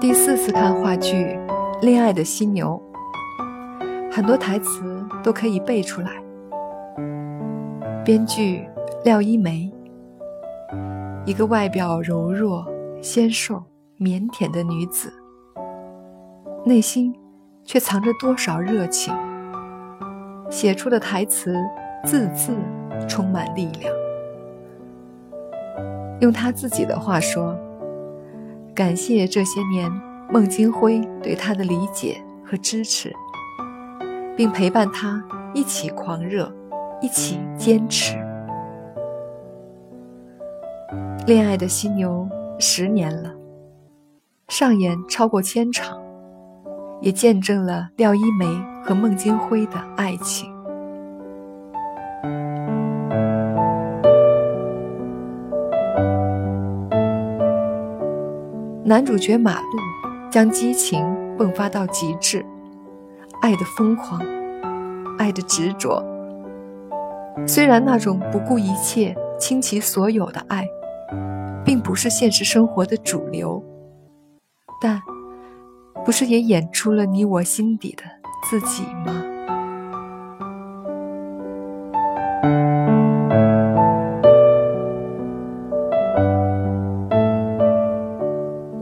[0.00, 1.36] 第四次看话剧
[1.80, 2.80] 《恋爱的犀牛》，
[4.12, 6.22] 很多台词都可以背出来。
[8.04, 8.64] 编剧
[9.04, 9.72] 廖一梅，
[11.24, 12.64] 一个外表柔弱、
[13.02, 13.60] 纤瘦、
[13.98, 15.12] 腼腆的女子，
[16.64, 17.12] 内心
[17.64, 19.12] 却藏着多少热情？
[20.48, 21.56] 写出的台词
[22.04, 22.56] 字字
[23.08, 23.92] 充满力量。
[26.20, 27.58] 用她自己的话说。
[28.78, 29.90] 感谢这些年
[30.30, 33.12] 孟京辉对他的理解和支持，
[34.36, 35.20] 并陪伴他
[35.52, 36.48] 一起狂热，
[37.02, 38.14] 一起坚持。
[41.26, 42.28] 恋爱的犀牛
[42.60, 43.34] 十年了，
[44.46, 46.00] 上演超过千场，
[47.00, 48.46] 也见证了廖一梅
[48.84, 50.54] 和孟京辉的爱情。
[58.88, 59.78] 男主角马路
[60.30, 61.04] 将激情
[61.36, 62.42] 迸发到极致，
[63.42, 64.18] 爱的疯狂，
[65.18, 66.02] 爱的执着。
[67.46, 70.66] 虽然那种不顾一切、倾其所有的爱，
[71.62, 73.62] 并不是现实生活的主流，
[74.80, 75.02] 但，
[76.02, 78.04] 不是也演出了你我心底的
[78.48, 79.22] 自己吗？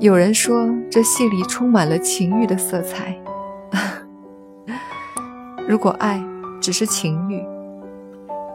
[0.07, 3.13] 有人说，这戏里充满了情欲的色彩。
[5.67, 6.25] 如果爱
[6.61, 7.45] 只是情欲，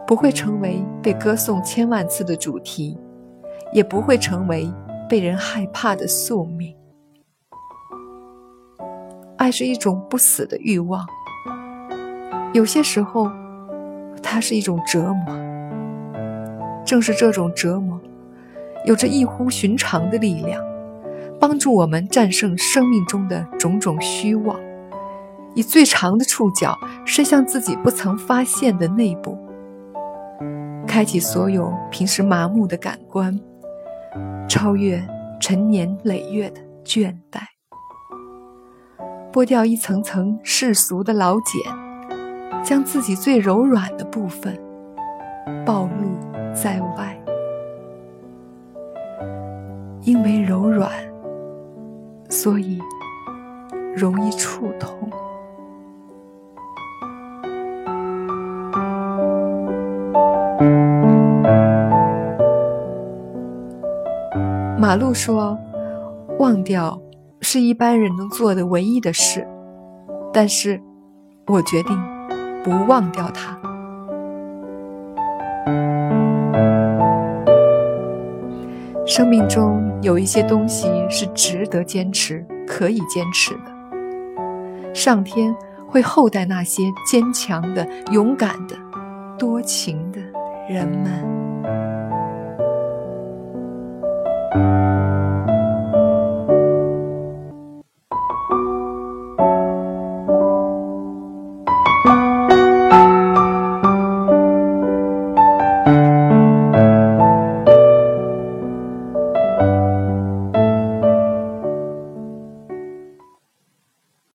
[0.06, 2.96] 不会成为被歌颂千万次的主题，
[3.70, 4.66] 也不会成为
[5.10, 6.74] 被人害怕的宿命。
[9.36, 11.06] 爱是一种不死的欲望，
[12.54, 13.30] 有些时候，
[14.22, 15.36] 它是一种折磨。
[16.86, 18.00] 正是这种折磨，
[18.86, 20.71] 有着异乎寻常的力量。
[21.42, 24.56] 帮助我们战胜生命中的种种虚妄，
[25.56, 29.36] 以最长的触角伸向自己不曾发现的内部，
[30.86, 33.36] 开启所有平时麻木的感官，
[34.48, 35.04] 超越
[35.40, 37.40] 陈年累月的倦怠，
[39.32, 41.60] 剥掉一层层世俗的老茧，
[42.62, 44.56] 将自己最柔软的部分
[45.66, 47.20] 暴露在外，
[50.02, 51.11] 因为柔软。
[52.32, 52.80] 所以，
[53.94, 54.98] 容易触痛。
[64.78, 65.58] 马路说
[66.40, 66.98] ：“忘掉
[67.42, 69.46] 是一般人能做的唯一的事，
[70.32, 70.80] 但是，
[71.48, 71.94] 我决定
[72.64, 73.60] 不忘掉它。”
[79.14, 84.94] 生命中有一些东西是值得坚持、可以坚持的。
[84.94, 85.54] 上天
[85.86, 88.74] 会厚待那些坚强的、勇敢的、
[89.38, 90.18] 多情的
[90.66, 91.41] 人们。